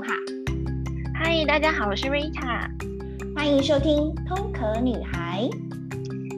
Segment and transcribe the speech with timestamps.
[0.00, 0.14] 罗哈。
[1.14, 2.70] 嗨，大家好，我是 Rita，
[3.36, 5.42] 欢迎收听《通壳女孩》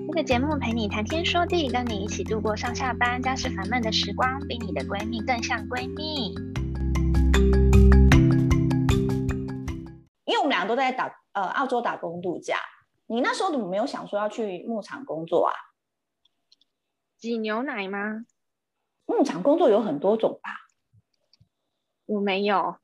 [0.09, 6.35] 这个节目，陪你谈天说地，跟你一起度过上下班、家事烦闷的时光，比你的闺蜜更像闺蜜。
[10.25, 12.57] 因为我们两个都在打呃澳洲打工度假，
[13.07, 15.55] 你那时候怎么没有想说要去牧场工作啊？
[17.17, 18.25] 挤牛奶吗？
[19.07, 20.51] 牧场工作有很多种吧？
[22.07, 22.79] 我没有。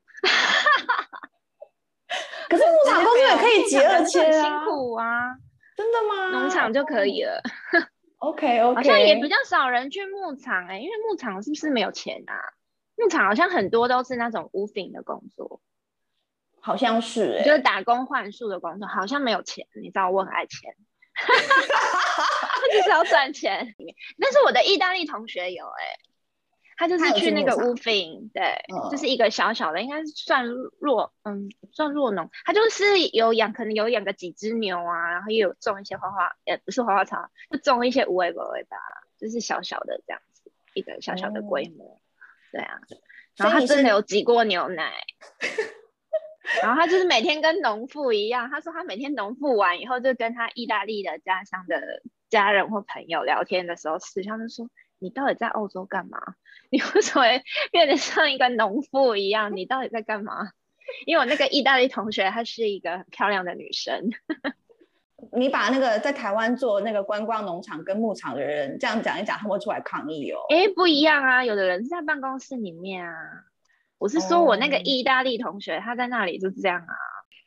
[2.49, 4.41] 可是牧场工作也可以结二千啊！
[4.41, 5.35] 辛苦啊！
[5.77, 6.39] 真的吗？
[6.39, 7.41] 农场就可以了。
[8.17, 8.75] OK OK。
[8.75, 12.33] 好像也比较少人去牧场哎、欸，因为牧场是不是没有钱啊？
[12.97, 15.61] 牧场好像很多都是那种 woofing 的工作，
[16.59, 19.67] 好像是哎、欸，就是打工换宿的工作，好像没有钱。
[19.81, 20.75] 你知道我很爱钱。
[22.71, 23.75] 就是要赚钱，
[24.19, 25.99] 但是我的意大利同学有哎、欸，
[26.79, 28.41] 他就是去那个 woofing，对、
[28.73, 30.45] 嗯，就是一个小小的，应该是算
[30.79, 32.29] 弱，嗯，算弱农。
[32.45, 38.77] 他就是有养，可能有养个几只牛啊，然后也有种一些花花，也不是花花草，就种一些无为不为吧，
[39.19, 42.79] 就是小小的这样子，一个小小的规模、嗯，对啊。
[43.35, 44.93] 然后他真的有挤过牛奶。
[46.63, 54.67] 然后他就是每天跟农妇一样，他说他每天农妇完以后，就跟他意大利的家乡的家人或朋友聊天的时候，时常就说
[54.99, 56.19] ：“你到底在澳洲干嘛？
[56.69, 57.23] 你为什么
[57.71, 59.55] 变得像一个农妇一样？
[59.55, 60.51] 你到底在干嘛？”
[61.05, 64.09] 因为我那个意大利同学，她是一个很漂亮的女生。
[65.33, 70.39] 你把那个在台湾做那个观光农场跟牧场的人这样讲一讲，他们会出来抗议哦。
[70.49, 73.13] 哎，不一样啊，有的人是在办公室里面啊。
[73.97, 76.95] 我是说，我那个意大利同学，他在那里就是这样啊。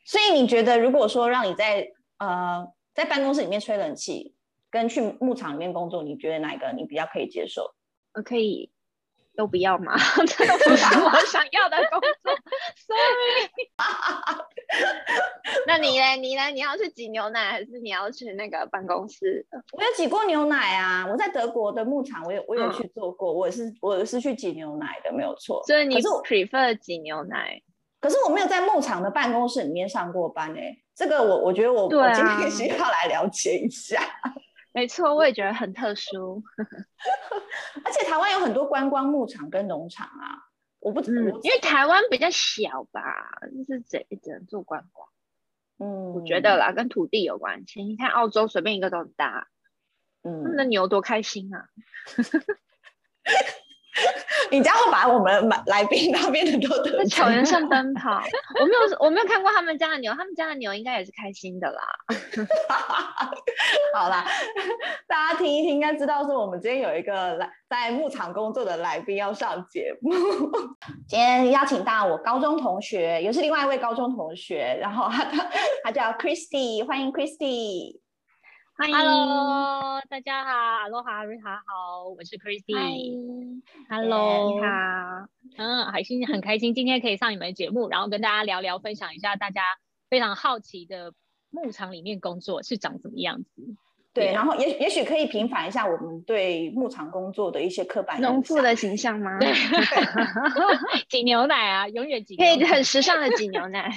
[0.05, 4.35] 所以你觉得，如果说让你在呃在办公室里面吹冷气，
[4.73, 7.75] 跟去牧场里面工作，你觉得哪一个你比较可以接受？
[8.15, 8.71] 我可以
[9.37, 9.93] 都不要吗？
[10.25, 12.33] 这都不是我想要的工作。
[12.87, 13.51] Sorry。
[15.67, 16.15] 那你呢？
[16.15, 16.47] 你呢？
[16.49, 19.45] 你要去挤牛奶，还是你要去那个办公室？
[19.73, 21.05] 我有挤过牛奶啊！
[21.07, 23.31] 我在德国的牧场，我有我有去做过。
[23.31, 25.63] 嗯、我是我是去挤牛奶的，没有错。
[25.67, 27.61] 所以你是 prefer 挤牛奶？
[27.99, 30.83] 可是我没有在牧场的办公室里面上过班诶、欸。
[30.95, 34.01] 这个我我觉得我、啊、我今天需要来了解一下。
[34.73, 36.43] 没错，我也觉得很特殊。
[37.85, 40.49] 而且台湾有很多观光牧场跟农场啊。
[40.79, 43.01] 我不知、嗯，因为台湾比较小吧，
[43.55, 45.07] 就是只只能做观光。
[45.79, 47.83] 嗯，我觉得啦，跟土地有关系。
[47.83, 49.47] 你看澳洲随便一个都很大，
[50.23, 51.69] 嗯，他们的牛多开心啊！
[54.49, 58.21] 你这样会把我们来宾那边的都在草原上奔跑。
[58.59, 61.81] 我没有，我没有看过他们家的牛，他们家的牛应该也是开心的啦。
[63.95, 64.25] 好啦，
[65.07, 70.11] 大家听一听，应该知道说我们今天有一个来在牧场工作的来宾要上节目。
[71.07, 75.23] 今天邀请到我高中同学，也是另外一位高中同学，然后他
[75.83, 78.02] 他叫 Christy，欢迎 Christy。
[78.75, 84.67] 欢迎，Hello，大家好，Aloha，瑞塔好，我是 Christy，Hello，你好，
[85.57, 89.61] 嗯，海星很开心今天可以上你们的节目，然后跟大家聊聊，分享一下大家
[90.09, 91.13] 非常好奇的
[91.51, 93.61] 牧场里面工作是长什么样子。
[94.11, 99.37] 对，对然后也也许可以平反一下我们对牧场工作的一些刻板农妇的形象吗？
[99.39, 99.53] 对，
[101.09, 103.91] 挤牛奶啊，永远挤，可以很时尚的挤牛奶。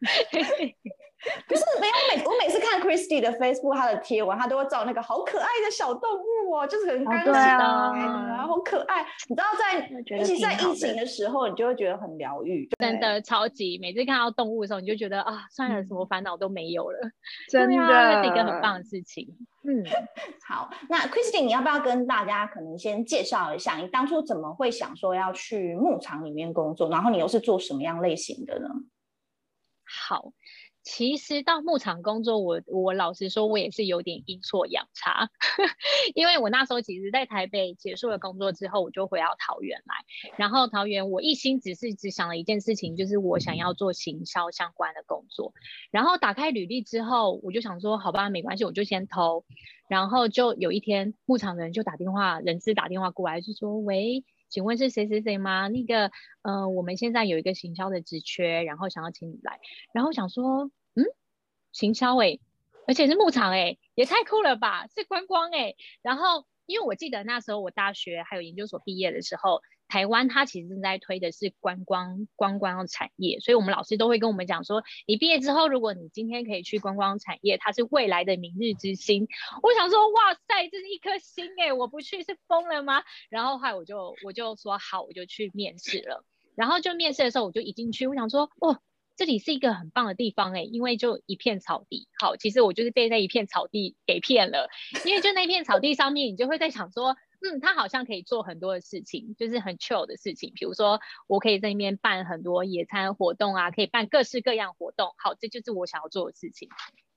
[1.48, 9.04] 可是没有每我每次看 Christy 的 Facebook，他的贴文，他都会照那个好可爱的小动物哦，就是很干净的，然后好可爱。
[9.28, 13.78] 你知道在，尤其在疫情的时候，你就会觉得很疗愈，真的超级。
[13.78, 16.98] 每次看到动物的时候，你就觉得啊，算了，什么烦恼都没有了，
[17.48, 19.26] 真的，这是一个很棒的事情。
[19.68, 19.84] 嗯，
[20.46, 28.68] 好，那 Christy，你要不要跟大家可能先介绍一下，你当初怎么会想说要去牧场里面工作，然后你又是做什么样类型的呢？
[30.06, 30.32] 好。
[30.90, 35.28] 其实到牧场工作，我我老实说，我也是有点阴错阳差，
[36.16, 45.52] 因为我那时候其实，在台北结束了工作之后，我就回到桃园来，然后桃园我一心只是只想了一件事情，就是我想要做行销相关的工作，
[45.90, 49.44] 然后打开履历之后，我就想说，好吧，没关系，我就先投，
[49.90, 55.68] 然后就有一天牧场的人就打电话，人资打电话过来，就说，喂，请问是谁谁谁吗？
[55.68, 56.10] 那个，
[56.40, 59.60] 呃，我们现在有一个行销的职缺，然后想要请你来，
[59.92, 60.70] 然后想说。
[60.98, 61.04] 嗯，
[61.72, 62.40] 行销诶，
[62.86, 64.86] 而且是牧场诶，也太酷了吧！
[64.88, 65.76] 是观光诶。
[66.02, 79.28] 然后，因为我记得那时候我大学还有研究所毕业的时候，台湾它其实正在推的是观光观光产业，所以我们老师都会跟我们讲说，你毕业之后，如果你今天可以去观光产业，它是未来的明日之星。
[79.62, 83.02] 我想说，哇塞，这是一颗星诶，我不去是疯了吗？
[83.30, 86.24] 然后后来我就我就说好，我就去面试了。
[86.54, 88.80] 然后就面试的时候，我就一进去，我想说，哦，
[89.18, 92.06] 这里是一个很棒的地方哎，因为就一片草地。
[92.20, 94.70] 好，其实我就是被那一片草地给骗了，
[95.04, 105.12] 因为就那片草地上面，你就会在想说，嗯，他好像可以做很多的事情，就是很 chill 的事情，比如说我可以在那边办很多野餐活动啊，可以办各式各样活动。
[105.18, 106.68] 好，这就是我想要做的事情。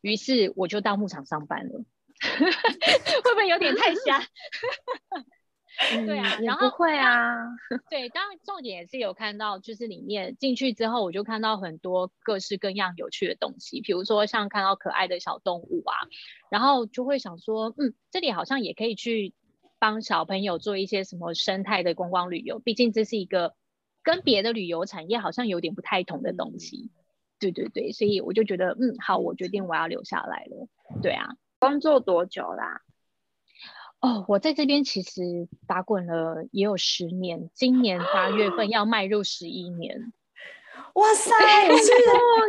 [0.01, 1.86] 于是我就到牧场上班了，
[3.24, 4.24] 会不会有点太瞎？
[6.06, 7.33] 对啊，然后不会啊，
[7.89, 15.95] 对，当然重点也是有看到，就是里面进去之后，我就看到很多各式各样有趣的东西，比如说像看到可爱的小动物啊，
[16.50, 19.33] 然后就会想说，嗯，这里好像也可以去
[19.79, 23.56] 帮小朋友做一些什么生态的观光旅游，毕竟这是一个
[24.03, 26.91] 跟别的旅游产业好像有点不太同的东西。
[26.94, 27.00] 嗯、
[27.39, 30.68] 对对对，所以我就觉得，嗯，好，我决定我要留下来了。
[31.01, 31.29] 对啊，
[31.59, 32.81] 工作多久啦？
[34.01, 40.12] 哦，我在这边其实打滚了也有十年，今年八月份要迈入十一年。
[40.95, 41.31] 哇塞，
[41.69, 41.94] 你是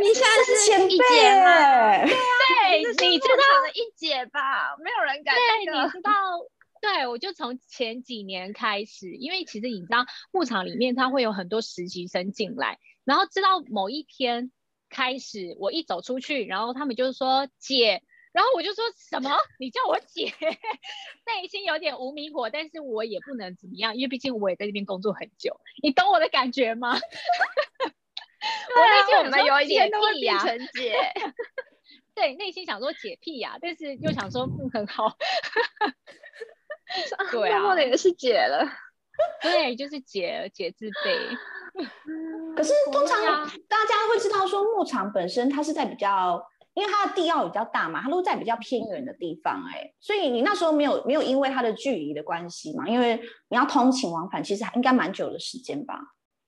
[0.00, 0.96] 你现在是前辈
[1.44, 2.06] 吗？
[2.06, 4.74] 对啊，你知道的一姐吧？
[4.82, 5.34] 没有人敢。
[5.34, 6.10] 对，你知道，
[6.80, 14.50] 对，我就从前几年开始，因为其实你知道，牧场里面它会有很多实习生进来，然后直到某一天
[14.88, 18.02] 开始，我一走出去，然后他们就是说姐。
[18.32, 19.30] 然后我就说什么？
[19.60, 20.24] 你叫我姐，
[21.26, 26.98] 内心有点无名火，但是我也不能怎么样，因为毕竟我也在这边工作很久，你懂我的感觉吗？
[28.74, 30.96] 我内心我们有一点屁呀，成姐，
[32.14, 35.14] 对，内心想说姐屁呀，但是又想说不很好，
[37.30, 38.66] 对啊，默默的也是姐了，
[39.42, 41.38] 对，就是姐姐自卑。
[42.56, 43.20] 可是通常
[43.68, 46.42] 大家会知道说牧场本身它是在比较。
[46.74, 52.88] 因为它的地要比较大嘛，它都在比较偏远的地方，哎，所以你那时候没有没有因为它的距离的关系嘛？
[52.88, 55.98] 因为你要通勤往返，其实还应该蛮久的时间吧？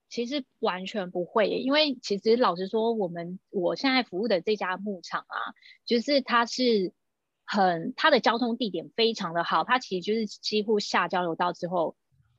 [0.09, 5.37] 其实完全不会，因为其实老实说，我们我现在服务的这家牧场啊，
[5.85, 6.93] 就是它是
[7.45, 11.95] 很它的交通地点非常的好，它其实就是几乎下交流道之后。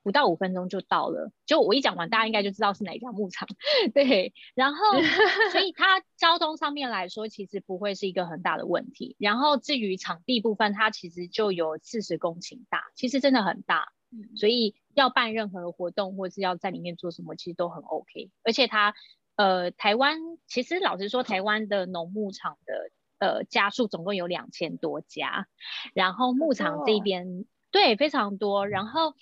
[0.07, 3.49] 不到五分钟就到了，就我一讲完，大家应该就知道是哪一家牧场，
[3.93, 4.33] 对。
[4.55, 4.79] 然后，
[5.51, 9.17] 所以它交通上面来说，其实不会是一个很大的问题。
[9.19, 13.89] 然后，至于场地部分，它其实就有四十公顷大，其实真的很大。
[14.37, 18.31] 所以要办任何活动，或是要在里面做什么，其实都很 OK。
[18.45, 18.95] 而且它，
[19.35, 25.49] 呃，台湾其实老实说，台湾的农牧场的呃家数总共有两千多家，
[25.95, 29.15] 然后牧场这边、哦、对非常多，然后。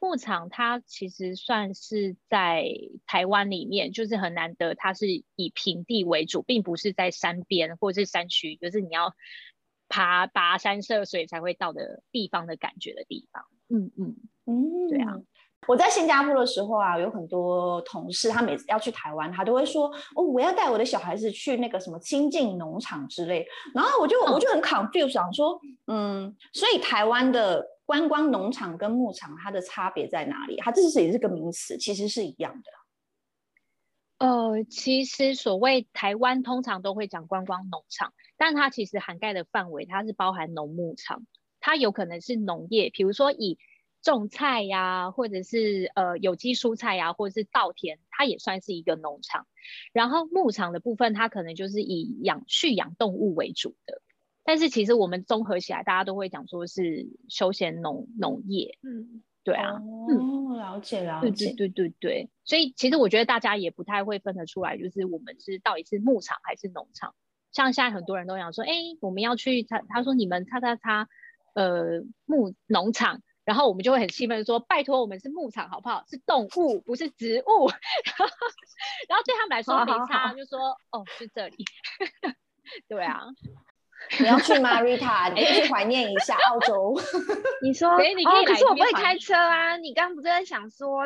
[0.00, 2.64] 牧场它其实算是在
[3.06, 5.06] 台湾里面，就是很难得，它是
[5.36, 9.14] 以平地为主，并不是在山边或者是山区，就是你要
[9.88, 13.44] 爬跋山涉水才会到的地方的感觉的地方。
[13.68, 14.16] 嗯嗯
[14.46, 15.20] 嗯，对啊。
[15.66, 30.54] 我在新加坡的时候啊，有很多同事，他每次要去台湾，他都会说：“哦，我要带我的小孩子去那个什么清境农场之类。”然后我就、嗯、我就很 confused，想说：“嗯，所以台湾的。”观光农场跟牧场，它的差别在哪里？
[30.58, 34.24] 它这是也是个名词，其实是一样的。
[34.24, 41.26] 呃，其实所谓台湾通常都会讲观光农场，但它其实涵盖的范围，它是包含农牧场，
[41.58, 43.58] 它有可能是农业，比如说以
[44.02, 49.46] 种菜呀、啊，或者是呃有机蔬菜呀、啊，或者是稻田，它也算是一个农场。
[49.92, 54.00] 然后牧场的部分，它可能就是以养畜养动物为主的。
[54.42, 67.14] 但是其实我们综合起来，大家都会讲说是休闲农农业，嗯，对啊，哦，了解了解，对对对对对，所以其实我觉得大家也不太会分得出来，就是我们是到底是牧场还是农场。
[67.52, 71.08] 像现在很多人都讲说，哎，我们要去他他说你们叉叉叉
[71.54, 76.04] 呃牧农场，然后我们就会很气愤说，拜托我们是牧场好不好？
[76.08, 77.66] 是动物不是植物，
[79.08, 81.64] 然后对他们来说没差，就说哦是这里，
[82.86, 83.22] 对啊。
[84.20, 85.30] 你要去吗，Rita？
[85.34, 86.96] 你可以去怀念一下澳洲。
[87.60, 89.76] 你说，你可以、哦、可是我不会开车啊。
[89.76, 91.02] 你刚刚不是在想说，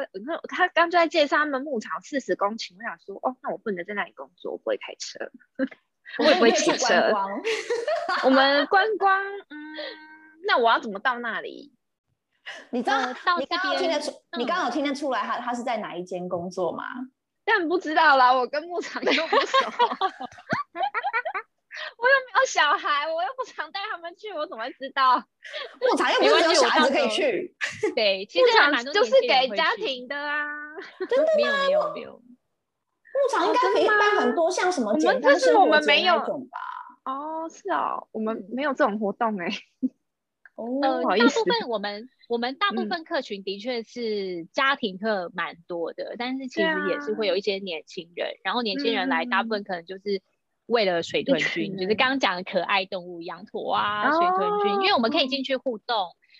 [0.50, 5.30] 他刚就在介绍他们牧场四十公顷，我想说，哦，那我不能在那里工作，我不会开车，
[6.18, 7.10] 我也不会骑车。
[8.22, 9.56] 我们观光，嗯，
[10.46, 11.72] 那我要怎么到那里？
[12.70, 16.84] 你知道，呃、到你刚刚听得出，嗯、你刚刚有听得出来他他是在哪一间工作吗？
[17.44, 19.26] 但不知道啦，我跟牧场都不熟。
[21.98, 25.16] 我又没有小孩，我又不常带他们去，我怎么会知道？
[25.80, 27.54] 牧场又不是只有小孩子可以去。
[27.94, 30.46] 对， 牧场就是给家庭的啊。
[31.08, 31.32] 真的吗？
[31.36, 32.12] 没有没有没有。
[32.12, 36.58] 牧场应该可以办很多像什么简单生活节那种吧？
[37.04, 39.48] 哦，是哦，我们没有这种活动哎。
[40.56, 50.22] 哦，呃，大部分我们我们大部分客群的确是家庭客蛮多的，嗯、但是其实也是会有一些年轻人，啊、然后年轻人来大部分可能就是
[50.66, 55.96] 为了水豚君，就是刚刚讲的可爱动物羊驼啊、水豚君，因为我们可以进去互动，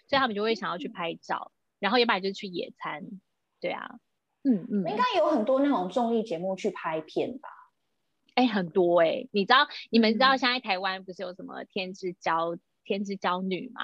[0.09, 3.03] 所以他们就会想要去拍照，然后要不然就是去野餐，
[3.61, 3.97] 对啊，
[4.45, 7.49] 嗯嗯，应该有很多那种综艺节目去拍片吧。
[8.35, 13.83] 哎，很多哎、欸，你知道你们知道现在台湾不是有什么天之骄、嗯、天之骄女嘛？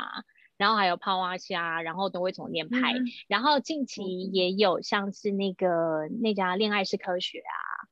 [0.56, 2.92] 然后还有泡蛙虾，然后都会从那边拍。
[2.92, 7.88] 嗯、然后近期也有像是那个、嗯、那家恋爱是科学啊，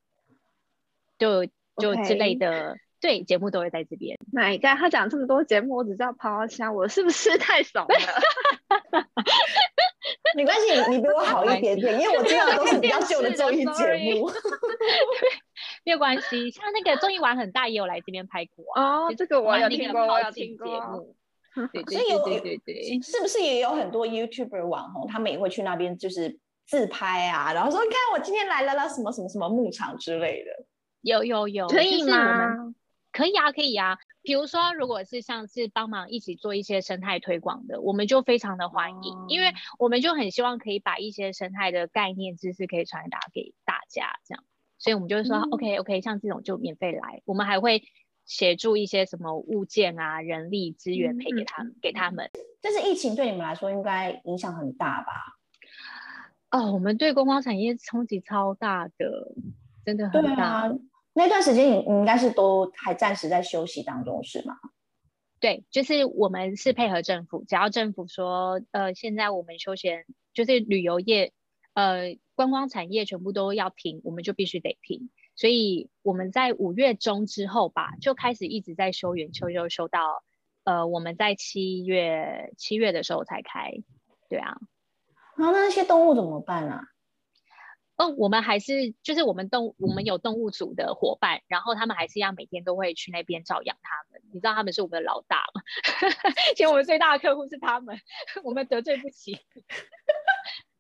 [1.19, 1.47] 就
[1.79, 2.79] 就之类的，Okay.
[3.01, 4.19] 对，节目都会在这边。
[4.33, 7.87] My God，他讲这么多节目，我只知道泡蛙虾，我是不是 太熟了？
[10.37, 14.31] 没关系，你你比我好一点点，因为我知道都是比较旧的综艺节目。
[15.89, 19.11] 没有关系，像那个综艺玩很大也有来这边拍过哦。
[19.17, 21.15] 这个我有听过，我有听过。
[21.73, 30.67] 对对对对对对，是不是也有很多 YouTuber 网红，他们也会去那边就是自拍啊，然后说你看我今天来了了什么什么什么牧场之类的。
[31.01, 32.75] 有有有，可以吗？
[33.11, 33.97] 可以啊，可以啊。
[34.21, 44.45] 比如说，如果是像是帮忙一起做一些生态推广的，我们就非常的欢迎，哦、因为我们就很希望可以把一些生态的概念知识可以传达给大家，这样。
[44.79, 47.83] 所以我们就会说、嗯、，OK OK，像这种就免费来，我们还会
[48.25, 52.31] 协助一些什么物件啊、人力资源配给他们，嗯、给他们。
[52.61, 55.13] 但是疫情对你们来说应该影响很大吧？
[56.53, 59.35] 哦，我们对观光产业冲击超大的，
[59.85, 60.45] 真的很大。
[60.45, 60.71] 啊、
[61.13, 64.55] 那段时间你你应该是都还暂时在休息当中是吗？
[65.41, 71.33] 对，就是我们是配合政府，只要政府说，呃，现在我们休闲就是旅游业，
[71.75, 72.17] 呃。
[72.39, 75.11] 观光产业全部都要停，我们就必须得停。
[75.35, 80.23] 所以我们在五月中之后吧，就开始一直在修园，休休休到
[80.63, 83.73] 呃，我们在七月七月的时候才开。
[84.29, 84.57] 对啊，
[85.37, 86.85] 那那些动物怎么办啊？
[87.97, 94.23] 哦，我们还是就是我们动我们有动物组的伙伴，然后他们还是一样每天都会去那边照养他们。
[94.33, 95.63] 你知道他们是我们的老大吗？
[96.55, 97.99] 其实我们最大的客户是他们，
[98.45, 99.37] 我们得罪不起。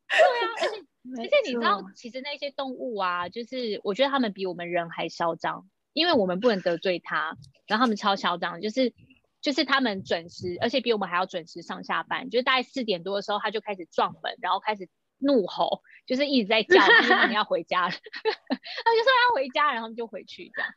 [0.08, 0.84] 对啊， 而且。
[1.16, 7.34] 而且你知道，其实那些动物啊，就是我觉得他们比我们人还嚣张，因为我们不能得罪它，
[7.66, 8.92] 然后他们超嚣张，就是
[9.40, 14.86] 就是他们准时，而且比我们还要准时上下班，就是大概四点多的时候他就开始撞门，然后开始
[15.16, 20.70] 怒吼，就是一直在叫，就是他们要回家了， 他就说要回家，然后就回去这样，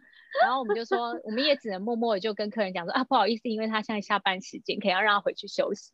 [0.43, 5.91] 然后我们就说，我们也只能默默的就跟客人讲说啊，不好意思，因为他现在下班时间，可以要让他回去休息。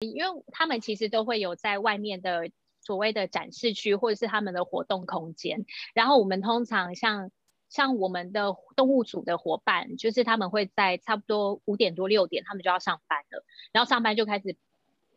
[0.00, 2.50] 因为他们其实都会有在外面的
[2.80, 5.64] 所谓的展示区，或者是他们的活动空间。
[5.94, 7.30] 然后我们通常像
[7.70, 13.44] 像我们的动物组的伙伴，就是他们会在差不多五点多六点，他们就要上班了。
[13.72, 14.56] 然后上班就开始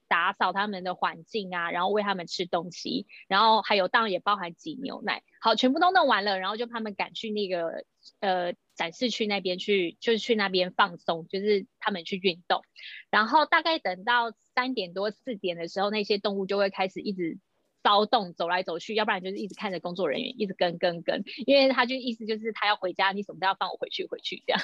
[0.07, 5.23] 打扫他们的环境啊，然后喂他们吃东西，然后还有当然也包含挤牛奶。
[5.41, 7.83] 好，全部都弄完了，然后就他们赶去那个
[8.21, 8.53] 呃。
[8.79, 12.61] 展示区那边去，就是去那边放松，就是他们去运动。
[13.09, 17.37] 然后大概等到三点多四点的时候，那些动物就会开始一直
[17.83, 24.61] 骚动，走来走去，要不然就是一直看着工作人员，一直跟跟跟，因为他就意思就是他要回家，你什么都要放我回去回去这样。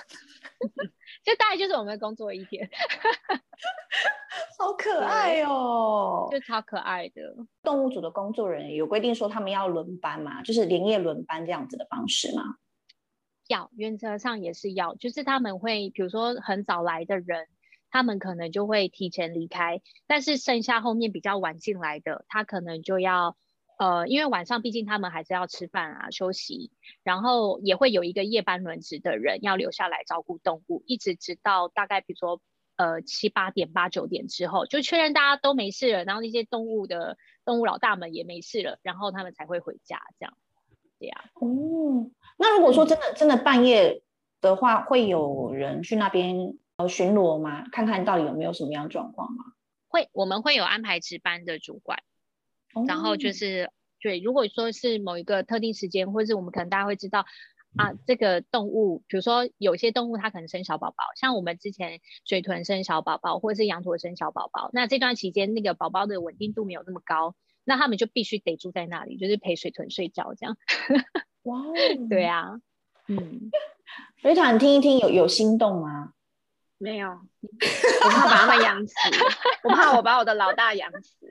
[1.26, 2.70] 就大概就是我们的工作一天，
[4.58, 7.36] 好可爱哦，就超可爱的。
[7.64, 12.56] 动物组的工作人员有规定说他们要轮班嘛，就是连夜轮班这样子的方式吗？
[13.48, 17.48] 要，原则上也是要，就是他们会，比如说很早来的人，
[17.90, 23.38] 他们可能就会提前离开，但是剩下后面比较晚进来的，他可能就要，
[23.78, 26.72] 呃，因为晚上毕竟他们还是要吃饭啊、休息，
[27.04, 32.42] 然后也会有一个夜班轮值的人要留下来照顾动物，一直直到大概比如说
[32.78, 40.38] 呃七八点、八九点之后，就确认大家都没事了，然后那些动物的动物老大们也没事了，然后他们才会回家，这样，
[41.00, 41.18] 这样。
[41.36, 42.10] 哦。
[42.38, 44.04] 那如果说真的真的半夜
[44.42, 47.66] 的话，会有人去那边呃巡逻吗？
[47.72, 49.44] 看看到底有没有什么样状况吗？
[49.88, 52.00] 会，我们会有安排值班的主管，
[52.74, 53.72] 哦、然后就是
[54.02, 57.26] 对，如果说是某一个特定时间，或者是我们可能大家会知道
[57.78, 70.56] 啊，这个动物，比如说有些动物它可能生小宝宝，像我们之前水豚生小宝宝，或者是羊驼生小宝宝，那这段期间那个宝宝的稳定度没有那么高，那他们就必须得住在那里，就是陪水豚睡觉这样。
[71.44, 71.62] 哇，
[72.10, 72.52] 对啊，
[73.08, 73.52] 嗯，
[74.22, 76.14] 水豚听一听有有心动吗？
[76.78, 78.94] 没有， 我怕把他们养死，
[79.64, 81.26] 我怕我把我的老大养死。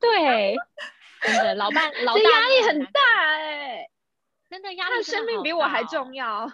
[0.00, 0.56] 对，
[1.20, 3.00] 真的老伴老大压力很大
[3.32, 3.90] 哎、欸，
[4.48, 6.50] 真的压力，他的生命比我还重要。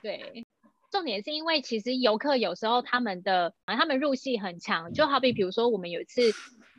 [0.00, 0.46] 对，
[0.90, 6.22] 重点是因为其实游客有时候他们的他们入戏很强，就好比比如说我们有一次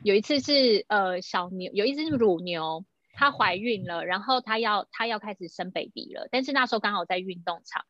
[0.02, 7.84] 有一次是呃小牛有一只乳牛，它怀孕了，然后它要它要开始生 baby 了，但是那时候刚好在运动场。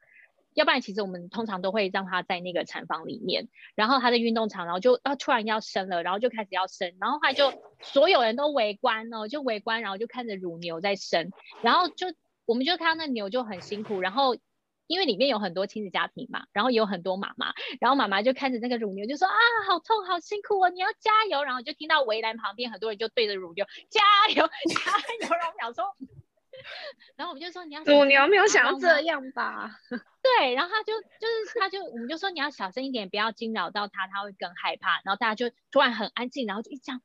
[0.54, 3.46] 要不然，其实我们通常都会让它在那个产房里面，
[3.76, 11.30] 然后它在运动场，然后就啊突然要生了，然后就开始要生，然后它就所有人都围观哦，就围观，然后就看着乳牛在生，
[11.62, 12.08] 然后就
[12.44, 14.36] 我们就看到那牛就很辛苦，然后
[14.88, 19.36] 因为里面有很多亲子家庭嘛，然后有很多妈妈，然后妈妈就看着那个乳牛就说啊
[19.68, 24.00] 好痛好辛苦哦，你要加油，然后就听到围栏旁边很多人就对着乳牛加
[24.34, 25.84] 油加油，然后我想说。
[27.14, 29.70] 然后我们就说你要乳牛没有想要这样吧？
[30.40, 35.00] 对，然后他就就是他就我们就说你要小声一点，不要惊扰到他，他会更害怕。
[35.04, 37.00] 然后大家就突然很安静，然后就一这样，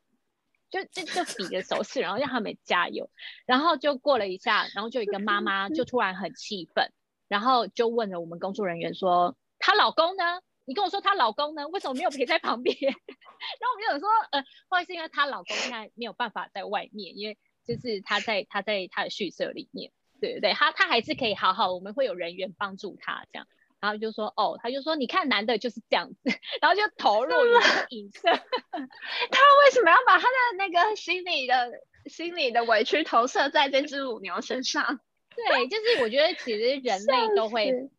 [0.72, 3.12] 就就就比个手势，然后让他们加油。
[3.46, 6.92] 然后就过了一下，然后就一个妈妈就突然很气愤，
[7.34, 10.42] 然后就问了我们工作人员说：“她老公呢？
[10.66, 11.68] 你跟我说她老公呢？
[11.70, 23.48] 为什么没有陪在旁边？” 然后我们就有说：“呃，或者是因为她老公现在没有办法在外面，因为。”就是他在他在他的宿舍里面，对对对，他他还是可以好好，我们会有人员帮助他这样，
[23.80, 26.18] 然后就说哦，他就说你看男的就是这样子，
[26.62, 27.62] 然后就投入了
[27.92, 31.72] 影射， 他为什么要把他的那个心理的
[32.08, 35.00] 心理的委屈投射在这只乳牛身上？
[35.36, 37.90] 对，就是我觉得其实人类都会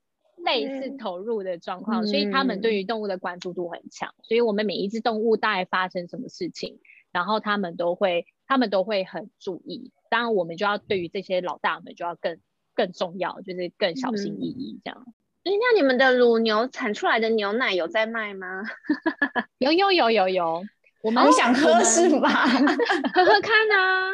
[0.44, 6.78] 类似投入的状况，嗯、所以他们对于动物的关注度很强，所以我们每一只动物大概发生什么事情，
[7.12, 8.26] 然后他们都会。
[8.46, 12.38] 他们都会很注意，当然我们就要对于这些老大们就要更
[12.74, 15.02] 更重要，就是更小心翼翼这样。
[15.44, 18.62] 哎、嗯，那你们的乳牛产出来的牛奶有在卖吗？
[19.56, 20.62] 有有有有有，
[21.02, 22.28] 我们想喝是吧？
[23.14, 24.10] 喝喝看啊！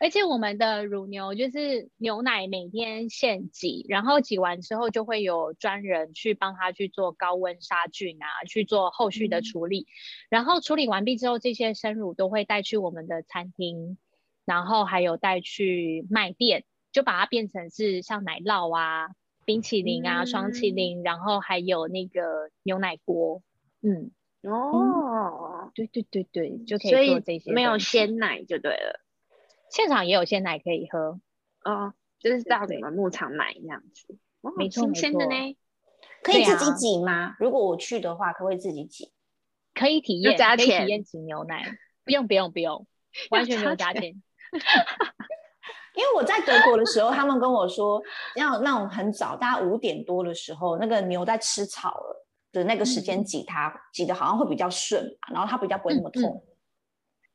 [0.00, 9.80] 而且我们的乳牛就是牛奶每天现挤，然后挤完之后就会有专人去帮他去做高温杀菌啊，去做后续的处理。
[9.80, 9.86] 嗯、
[10.30, 13.98] 然后处理完毕之后，这些生乳都会带去我们的餐厅，
[14.46, 19.10] 然后还有带去卖店，就把它变成是像奶酪啊、
[19.44, 23.42] 冰淇淋啊、双淇淋，然后还有那个牛奶锅。
[23.82, 24.10] 嗯，
[24.50, 29.04] 哦、嗯，对对对对，就可以做这些，没有鲜奶就对了。
[29.70, 31.20] 现场也有鲜奶可以喝，
[31.64, 34.18] 哦，就是到你们牧场买这样子，
[34.56, 35.56] 没错，新鲜的呢，
[36.22, 37.12] 可以自己挤吗？
[37.12, 39.12] 啊、如果我去的话，可不可以自己挤？
[39.72, 41.64] 可以体验，可以体验挤牛奶，
[42.04, 42.86] 不用不用不用，
[43.30, 44.20] 完全不用 加钱。
[45.94, 48.02] 因为我在德国的时候，他们跟我说，
[48.36, 56.22] 要那种很早，大概五点多的时候，那个牛在吃草了的那个时间挤它，嗯、挤的好像会比较顺，然后它比较不会那么痛。
[56.22, 56.49] 嗯嗯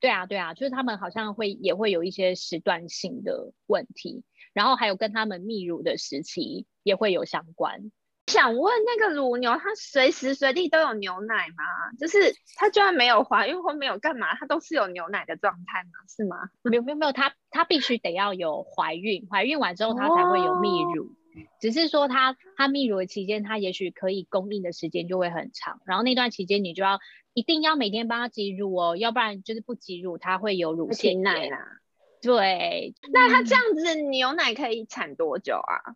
[0.06, 7.92] 对啊，对啊，就是他们好像会也会有一些时段性的问题，然后还有跟他们泌乳的时期也会有相关。
[8.28, 11.64] 想问那个乳牛，它随时随地都有牛奶吗？
[11.98, 15.90] 就是它就算没有怀孕或没有干嘛，它都是有牛奶的状态吗？
[16.08, 16.38] 是吗？
[16.62, 21.06] 没有没有没有，它它必须得要有怀孕，怀孕完之后它才会有泌乳。
[21.06, 21.16] 哦
[21.60, 27.00] 只是说它它泌乳的期间，它也许可以供应的时间就会很长，然后那段期间你就要
[27.36, 31.82] 一定要每天帮它挤乳哦，要不然就是不挤乳，它会有乳腺奶啦。
[32.22, 35.96] 对，那它这样子牛奶可以产多久啊？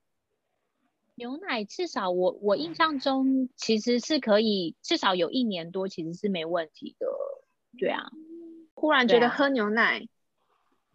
[1.15, 7.07] 牛奶至少我我印象中其实是可以至少有一年多，其实是没问题的。
[7.77, 8.11] 对啊，
[8.73, 10.07] 忽然觉得喝牛奶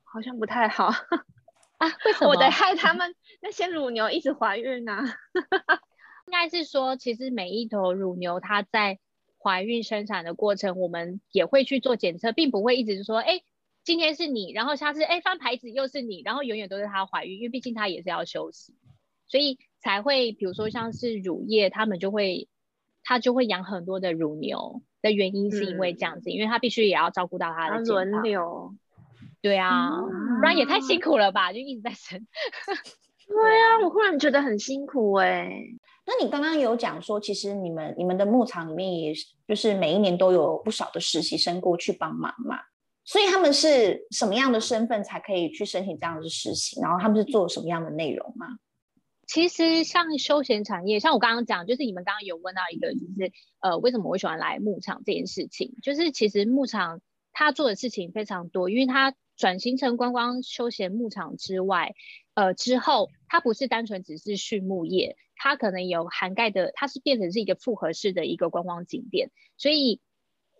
[0.03, 0.93] 好像不太好。
[1.79, 2.31] 啊，为 什么？
[2.31, 4.93] 我得害他们那些乳牛一直怀孕呢？
[4.93, 5.05] 啊？
[6.29, 8.99] 应该是说，其实每一头乳牛它在
[9.45, 13.43] 怀孕生产的过程，我们也会去做检测，并不会一直说，哎，
[13.85, 18.75] 今天是你，然后下次哎翻牌子又是你，然后永远都是她怀孕，因为毕竟她也是要休息，
[19.27, 22.49] 所以才会，比如说像是乳业，他们就会，
[23.03, 28.75] 他就会养很多的乳牛的原因是因为这样子，嗯、因为他必须也要照顾到她的轮流。
[29.43, 32.27] 对啊，嗯、不然也太辛苦了吧，就一直在生。
[33.29, 35.77] 对啊，我忽然觉得很辛苦哎、欸。
[36.07, 39.13] 那你刚刚有讲说，其实你们你们的牧场里面也
[39.49, 42.59] 就是每一年都有不少的实习生过去帮忙嘛，
[43.05, 46.81] 所以他们是什么样的身份才可以去申请这样的实习？
[46.81, 48.47] 然后他们是做什么样的内容吗？
[49.27, 55.75] 其实像休闲产业，像我刚刚讲，就是你们刚刚有问到一个，就是呃，为什么我喜欢来牧场这件事情？
[55.83, 57.01] 就是其实牧场
[57.33, 59.15] 他做的事情非常多，因为他。
[59.37, 61.93] 转型成观光休闲牧场之外，
[62.35, 69.31] 呃，之后它不是单纯只是畜牧业，它可能有涵盖的，它是变成是一个复合式的一个观光景点。
[69.57, 70.01] 所以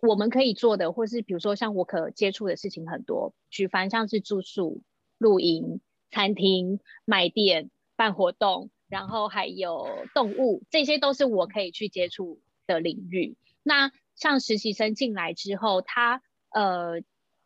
[0.01, 4.81] 我们可以做的，或是比如说像我可接触的事情很多，举凡像是住宿、
[5.17, 13.35] 露营、餐厅、卖店、办活动，然后还有动物，这些都是我可以去接触的领域。
[13.63, 17.01] 那像实习生进来之后，他呃，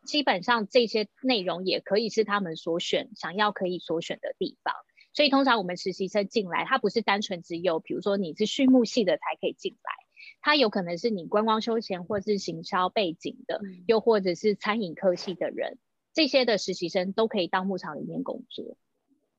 [0.06, 4.76] 基本上这些内容也可以是他们所选、想要可以所选的地方。
[5.20, 9.92] 所以通常我们实习生进来，他不是单纯只有，比如说你是畜牧系的才可以进来，
[10.40, 15.78] 他有可能是你观光休闲或是行销背景的，嗯、又或者是餐饮科系的人，
[16.14, 18.78] 这些的实习生都可以到牧场里面工作。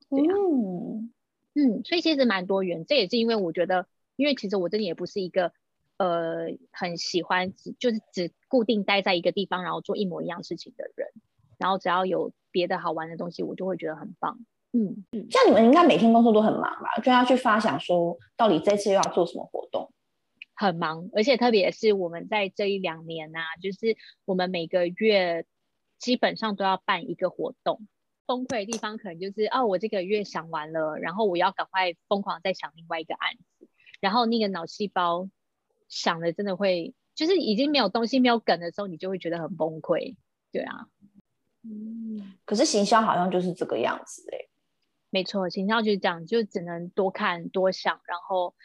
[0.07, 1.11] 对啊，嗯，
[1.55, 2.85] 嗯，所以其实蛮多元。
[2.85, 5.51] 这也是因为我觉得，因为其实我真的也不是一个
[5.97, 11.07] 呃很喜欢只就是只固定待在一个地方，然后做一模一样事情的人。
[11.57, 14.45] 然后只要有别的好玩的东西，我就会觉得很棒。
[14.73, 17.01] 嗯嗯，像你们应该每天工作都很忙吧？
[17.03, 19.91] 就要去发想说，到底这次又要做什么活动？
[20.55, 25.45] 很忙，而且特别是我们在这一两年啊，就是我们每个月
[25.97, 27.87] 基本上都要办一个活动。
[28.27, 33.67] 崩溃的地方可能就是哦，我这个月想完了，然后我要赶快疯狂再想另外一个案子，
[33.99, 35.27] 然后那个脑细胞
[35.89, 40.15] 想的真的会，就是已经没有东西没有梗的时候，你就会觉得很崩溃。
[40.51, 40.87] 对啊，
[41.63, 44.37] 嗯，可是行销好像就是这个样子哎。
[45.11, 48.55] 没错，行销就是这样，就只能多看多想，然后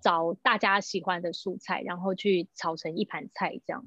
[0.00, 3.84] 找大家喜欢的素材，然后去炒成一盘菜，这样，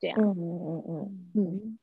[0.00, 0.16] 这样。
[0.18, 1.78] 嗯嗯嗯嗯嗯，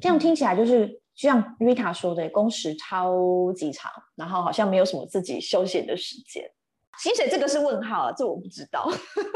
[0.00, 6.50] 这样听起来就是就像 Rita 说的，工时超级长，然后好像没有什么自己休闲的时间。
[6.98, 8.90] 薪水这个是问号，这我不知道。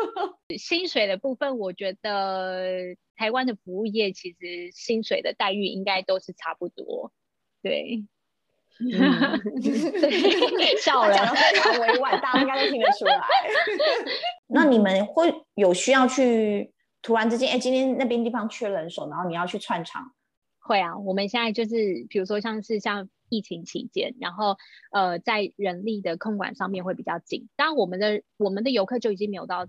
[0.59, 7.12] 薪水的部分，我觉得台湾的服务业其实薪水的待遇应该都是差不多，
[7.62, 8.05] 对。
[8.78, 13.20] 嗯， 对，笑人讲的非常委婉，大家应该都听得出来。
[14.48, 20.12] 那你们会有需要去突然之间，哎，今天那边地方缺人手，然后你要去串场？
[20.58, 24.56] 会啊，我们现在就是，比如说像是像疫情期间，然后
[24.90, 27.48] 呃，在人力的控管上面会比较紧。
[27.56, 29.68] 当然，我们的我们的游客就已经没有到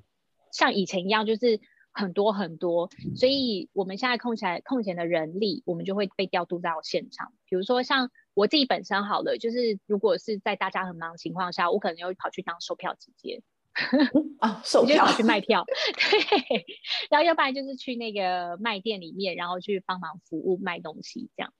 [0.52, 1.60] 像以前一样，就是
[1.98, 8.10] 很多很多，所以我们现在空起来空闲的人力，我们就会被调度到现场，比如说像。
[8.38, 13.42] 我自己本身好了，就是如果是在大家很忙的情况下，我可能又跑去当售票姐姐
[14.38, 15.66] 啊， 售票跑去卖票，
[15.98, 16.66] 对，
[17.10, 21.52] 然后要不然就是去那个卖店里面，然后去帮忙服务卖东西这样。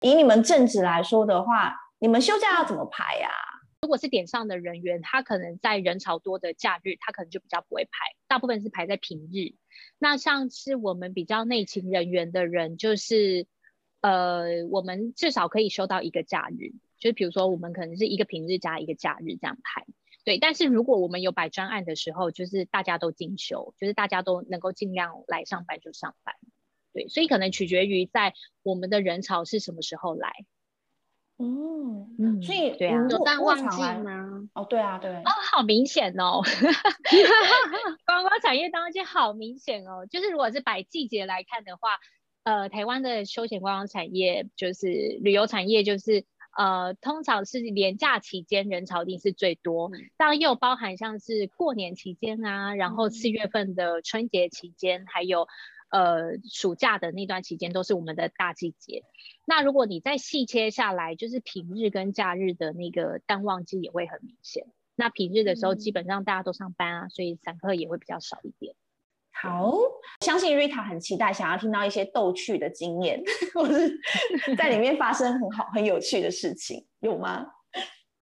[0.00, 3.30] 以你们正职来说的话，你们休假要怎么排呀？
[3.80, 9.54] 如果是点上的人员，他可能在人潮多的假日，他可能就比较不会排，大部分是排在平日。
[9.98, 13.46] 那像是我们比较内勤人员的人，就是。
[14.00, 19.84] 呃，我们至少可以休到一个假日，就是比如说我们可能是一个平日加一个假日这样排，
[20.24, 20.38] 对。
[20.38, 26.36] 但是如果我们有摆专案的时候，就是大家都进修，就是大家都能够尽量来上班就上班，
[26.92, 27.08] 对。
[27.08, 30.44] 所以可能取决于在我们的人潮是什么时候来。
[31.38, 34.48] 嗯嗯，所以对啊，有淡旺季吗？
[34.54, 35.10] 哦，对啊，对。
[35.10, 36.42] 哦，好明显哦，
[38.04, 41.98] 观光产业当季好明显哦，就是如果是摆季节来看的话。
[42.44, 44.86] 呃，台湾的休闲观光产业就是
[45.20, 46.24] 旅游产业，就是
[46.56, 55.46] 呃，通常是连假期间人潮一定是最多，当然又包含像是过年期间啊，然后四月份的春节期间，还有
[55.90, 59.04] 呃暑假的那段期间，都是我们的大季节。
[59.44, 64.66] 那如果你再细切下来，就是平日跟假日的那个淡旺季也会很明显。
[64.94, 68.74] 那平日的时候，基本上大家都上班啊，所以散客也会比较少一点。
[69.30, 69.72] 好，
[70.24, 73.22] 相信 Rita 很期待，想要听到一些逗趣的经验，
[73.54, 73.96] 或是
[74.56, 77.46] 在里面发生很好、很有趣的事情，有吗？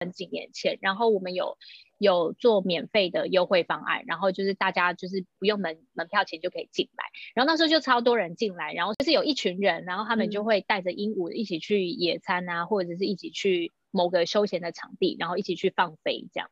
[0.00, 1.56] 很几年前，然后我们有
[2.02, 16.50] 有做免费的优惠方案，然后就是大家就是不用门门票钱就可以进来，然后那时候就超多人进来，然后就是有一群人，然后他们就会带着鹦鹉一起去野餐啊，或者是一起去某个休闲的场地，然后一起去放飞这样，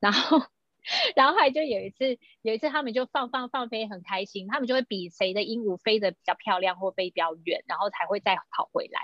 [0.00, 0.42] 然后。
[1.14, 9.00] 然后后来就有一次，有一次他们就放放放飞很开心，他们就会比谁的鹦鹉飞得比较漂亮或飞比较远，然后才会再跑回来。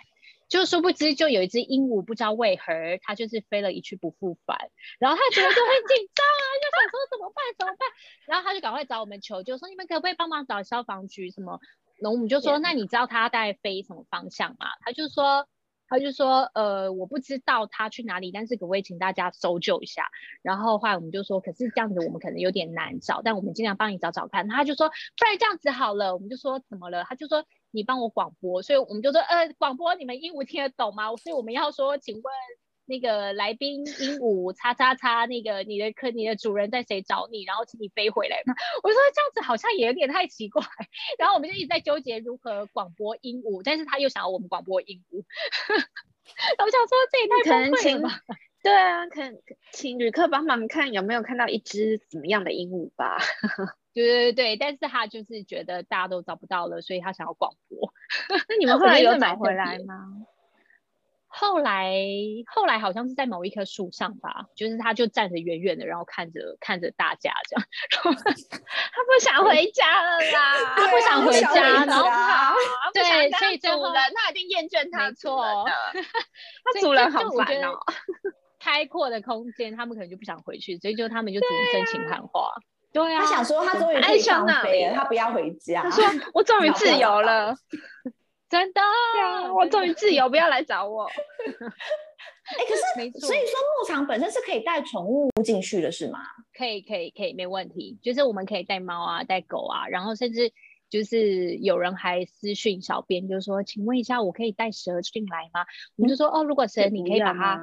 [0.48, 4.58] 就殊不知，就有一只鹦鹉不知道为何它就是飞了一去不复返，
[4.98, 7.88] 然后他觉得就很紧张啊，就想说怎么办怎么办，
[8.26, 11.60] 然后他就赶快找我们求救，说你们可不可以帮忙找消防局什么？
[12.00, 14.66] 然后我们就说那你知道它大概飞什么方向吗？
[14.84, 15.46] 他就说。
[15.90, 20.04] 他就说，呃，我不知道它去哪里，但是可不可以请大家搜救一下？
[20.42, 24.46] 然后后来我们就说，可是这样子我们可能有点难找，但我们尽量帮你找找看。
[24.48, 27.04] 他就说，不然这样子好了，我们就说怎么了？
[27.04, 27.42] 他就说
[27.78, 31.14] 你帮我广播，所以我们就说，呃，广播你们鹦鹉听得懂吗？
[31.16, 32.24] 所以我们要说，请问。
[32.90, 38.54] 那个来宾鹦鹉叉叉叉，那个你的客你的主人在谁找你，然后请你飞回来嘛。
[38.82, 40.62] 我说这样子好像也有点太奇怪，
[41.18, 45.18] 然后我们就一直在纠结如何广播鹦鹉，但是他又想要我们广播鹦鹉。
[46.64, 48.22] 我想说这也太崩溃了吧。
[48.62, 49.38] 对啊，可能
[49.70, 53.18] 请旅客帮忙看有没有看到一只怎么样的鹦鹉吧。
[54.04, 57.92] 对对对，但是他就是觉得大家都找不到了，所以他想要广播。
[58.48, 59.94] 那你们后来有找回来吗？
[61.30, 61.92] 后来
[62.46, 67.66] 后来好像是在某一棵树上吧，就是他就站着远远的，然后看着看着大家这样，
[68.00, 72.54] 他不想回家了啦，他不想回家，然后他
[72.94, 75.92] 对， 所以主人他一定厌倦他主人了，
[76.64, 77.78] 他主人好烦哦。
[78.58, 82.50] 开阔的空间，他们可能就不想回去，所以就他们就只能真情喊话。
[82.92, 85.82] 对啊，他想说他终于可以上飞了，他不要回家。
[85.82, 87.54] 他说 我终于自由了，
[88.48, 88.80] 真的，
[89.54, 91.06] 我终于自由，不要来找我。
[92.48, 92.80] 哎，可是
[93.20, 96.18] 所以说牧场本身是可以带宠物进去的，是吗？
[96.56, 97.98] 可以，可以，可以，没问题。
[98.02, 100.50] 就是我们可以带猫啊，带狗啊，然后甚至
[100.88, 105.66] 就是有人还私讯小编，就说，请问一下，我可以带蛇进来吗？
[105.96, 107.60] 我们就说，哦，如果蛇，你可以把它。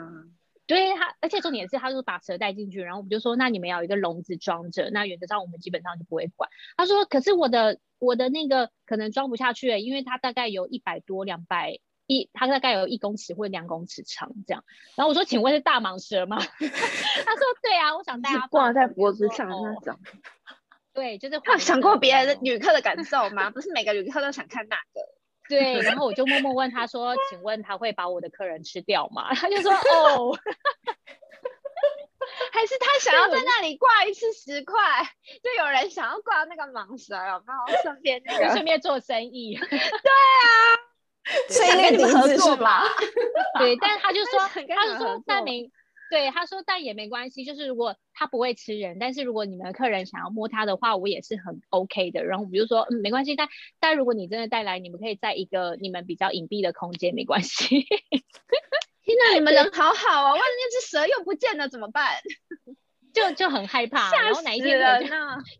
[0.67, 6.49] 对他，而且重点是，他说把蛇带进去，然后我们就说，那你们要有一个笼子装着，那原则上我们基本上就不会管。
[6.75, 14.63] 他说，可是我的我的那个可能装不下去，因为它大概有一百多两百一，它大概有一公尺或两公尺长这样。
[14.95, 16.37] 然后我说，请问是大蟒蛇吗？
[16.41, 19.99] 他说，对啊，我想带它挂在脖子上那种。
[20.93, 23.49] 对，就是他有想过别人旅客的感受吗？
[23.51, 25.01] 不是每个旅客都想看那个。
[25.49, 30.37] 对，然后我就默默问他说：“请问他会把我的客人吃掉吗？”他就说：“哦，
[32.51, 34.75] 还是他想要在那里挂一次十块，
[35.43, 37.81] 就有人想要挂那个蟒蛇，有没有？
[37.83, 39.55] 顺便那个顺便做生意。
[39.61, 40.47] ”对啊，
[41.49, 42.83] 所以跟你们合作吧。
[43.59, 45.71] 对，但是他就说，他就说那没。
[46.09, 52.23] 对，他说，但也没关系，就是如果他不会吃人，但是如果你们的客人想要摸他的话，我也是很 OK 的。
[52.23, 57.65] 然后我们就说，嗯，没关系，但但如果你真的带来，你们可以在一个你们比较隐蔽的空间，没关系。
[59.03, 60.31] 天哪，你们人好好啊！
[60.31, 62.13] 万一那只蛇又不见了怎么办？
[63.11, 64.79] 就就很害怕，然后哪一天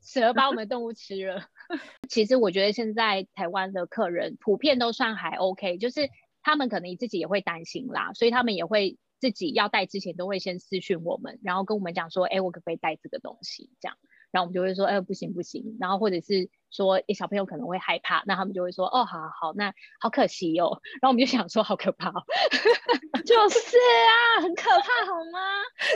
[0.02, 1.48] 蛇把我们动物吃了。
[2.08, 6.10] 其实我觉得现在台湾的客人普遍都算还 OK，就是
[6.44, 8.98] 他们可能自己也会担心啦，所以他们也会。
[9.20, 13.70] 自己要带之前都会先私讯我们，然后跟我们讲说，哎，我可不可以带这个东西？
[13.80, 13.98] 这样，
[14.32, 15.78] 然后我们就会说，哎，不行不行。
[15.80, 20.82] 然后或者是说，哎，小朋友可能会害怕，那他们就会说，哦，好好好，那好可惜哟。
[21.02, 22.12] 然后我们就想说，好可怕，
[23.26, 25.40] 就是啊，很可怕，好吗？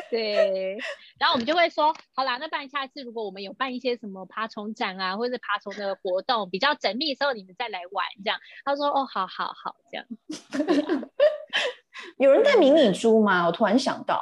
[0.09, 0.77] 对。
[1.19, 8.39] 然后我们就会说，好啦，那不然下次如果我们有办一些什么爬虫展啊，或者是爬虫的活动比较缜密的时候，你们再来玩这样。
[8.63, 10.07] 他说，哦，好好好，这样。
[12.19, 13.47] 有人带迷你猪吗？
[13.47, 14.21] 我突然想到，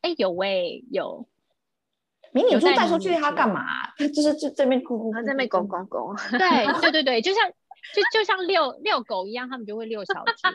[0.00, 1.28] 哎、欸，有喂、欸，有
[2.32, 3.62] 迷你猪带出去，它干嘛？
[3.98, 6.16] 它就是这这边咕咕，它在那边拱拱拱。
[6.32, 7.46] 对对对对，就像
[7.94, 10.48] 就就像遛遛狗一样，他们就会遛小猪。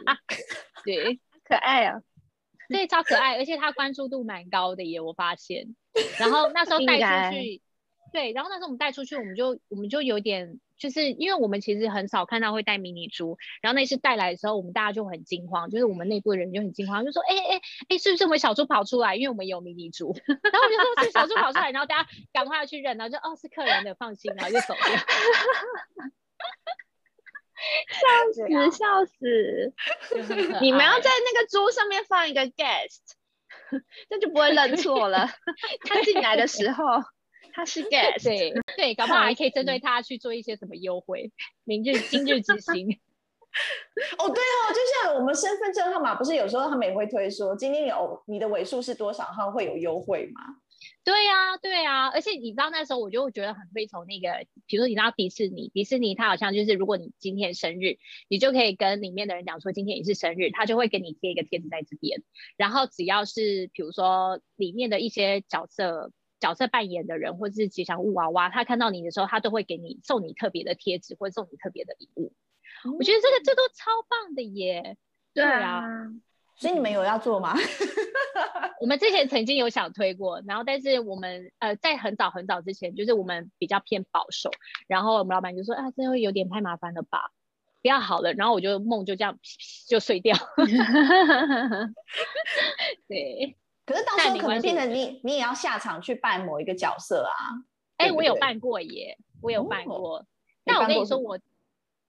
[0.84, 2.02] 对， 可爱啊，
[2.68, 5.76] 对，超可爱，而且它关注度蛮高的耶，我发现。
[6.18, 6.98] 然后那时候 带
[7.30, 7.62] 出去，
[8.12, 10.60] 对，然后那时候我们带出去，我们就我们就有点。
[10.80, 19.16] 就是因为我们其实很少看到会带迷你猪，然后那次带来的时候，我们大家就很惊慌，就是我们内部的人就很惊慌，就说：“哎哎哎，是不是我们小猪跑出来？
[19.16, 20.16] 因为我们有迷你猪。
[20.26, 24.86] ”然后我们就说：“是小猪跑出来。”然后大家赶快去认，然后就哦是客人的，放心，然后就走掉。
[27.92, 29.74] 笑死笑死！
[30.62, 33.02] 你们要在那个猪上面放一个 guest，
[34.10, 35.28] 这就不会认错了。
[35.86, 36.86] 他进来的时候。
[37.54, 41.32] 他是 guest，对对，搞不好还可以针对他去做一些什么优惠，
[41.64, 43.00] 明日今日之星。
[44.20, 50.42] 哦，对哦，就像我们身份证号码，不是有时候他们也会推说，今天有你的尾数是多少号会有优惠吗？
[51.04, 57.98] 对呀、啊，对呀、啊，而且你知道那时候我就觉得很推崇那个，比如说你知道迪士尼，迪士尼它好像就是如果你今天生日，
[58.30, 62.22] 你就可以跟里面的人讲说今天也是生日，他就会给你贴一个贴纸在这边，
[62.56, 66.12] 然后只要是比如说里面的一些角色。
[66.40, 72.34] 角色扮演的人或者是吉祥物娃娃，他看到你的时候，他都会给你送你特别的贴纸，或者送你特别的礼物。
[72.86, 74.96] 嗯、我觉得这个这都超棒的耶！
[75.34, 75.84] 对啊，
[76.56, 77.58] 所以你们有要做吗？
[78.80, 84.50] 我们之前曾经有想推过，然后但是我们呃在很早很早之前，就是我们比较偏保守，
[84.88, 87.32] 然后我们老板就说啊，这会有点太麻烦了吧，
[87.82, 89.38] 不要好了，然后我就梦就这样
[89.90, 90.38] 就碎掉。
[93.10, 93.58] 对。
[93.90, 97.34] 可是到时候可能变成你，你也要下场去扮某一个角色啊。
[97.98, 100.20] 哎、欸，我有扮过耶，我有扮过。
[100.20, 100.26] 哦、
[100.64, 101.40] 但我跟你说我，我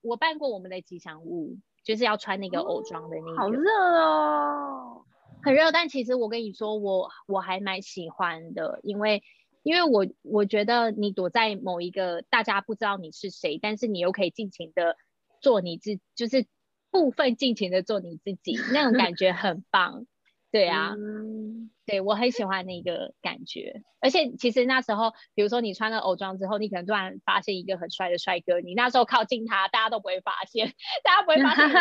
[0.01, 3.35] 我扮过我们的吉祥物，就是要穿那个偶装的那个。
[3.35, 5.05] 好热哦，
[5.41, 5.71] 很热。
[5.71, 9.23] 但其实我跟你说，我我还蛮喜欢的，因为
[9.63, 14.97] 因为我我觉得你躲在某一个大家不知道你是谁，但是你又可以尽情的
[15.41, 16.45] 做你自，就是
[16.91, 20.05] 部分尽情的做你自己，那种感觉很棒。
[20.51, 21.50] 对啊，嗯、
[21.85, 23.81] 对我很喜欢那个感觉。
[23.99, 31.77] 而且其实那时候，比如说你穿了偶装之后，你可能突然发现一个很帅的帅哥，你那时候靠近他，大家都不会发现，大家不会发现你是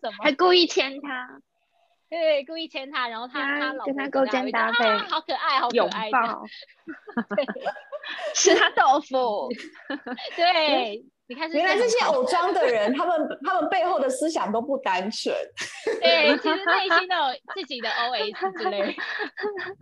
[0.00, 1.40] 什么，还故意牵他。
[2.10, 7.46] 对，故意牵他，然后他他，他老跟他勾肩搭背，啊，好可爱，好可爱的， 拥
[8.34, 9.48] 吃他豆腐。
[10.36, 15.34] 对，你看，原来这些偶装的人，他们他们背后的思想都不单纯。
[16.02, 18.94] 对，其实内心都有自己的 OS 之类。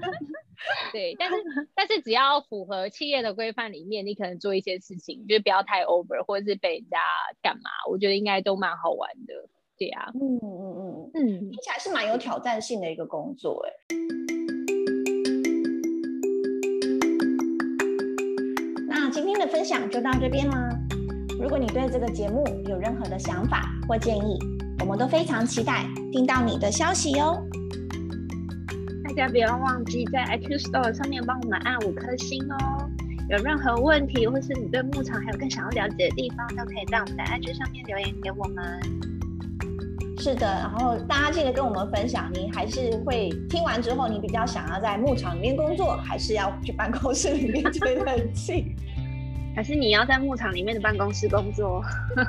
[0.92, 1.34] 对，但是
[1.74, 7.00] 但是只要符合企业的规范里面，你可能做一些事情，就是不要太 over，或者是被人家
[7.42, 9.34] 干嘛，我觉得应该都蛮好玩的。
[9.76, 13.72] 对呀，嗯嗯嗯嗯，听起来是蛮有挑战性的一个工作哎。
[18.86, 20.71] 那今天的分享就到这边啦。
[21.42, 24.38] 如果你对这个节目有任何的想法或建议，
[24.78, 27.36] 我们都非常期待听到你的消息哟。
[29.02, 32.88] 大家不要忘记在 iTunes Store 上面帮我们按五颗星哦。
[33.28, 38.80] 有任何问题，或是你对牧场还有更想要了解的地方，都可以在我们的 IG 上面留言给我们。
[40.18, 48.71] 是的，然后大家记得跟我们分享，你还是会听完之后，你比较想要在牧场里面工作，还是要去办公室里面吹冷气，
[49.54, 51.82] 还是你要在牧场里面的办公室工作？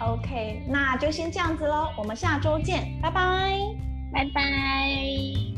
[0.00, 3.58] OK，那就先这样子喽，我们下周见，拜拜，
[4.12, 5.51] 拜拜。